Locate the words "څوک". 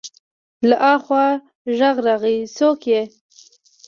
2.57-2.79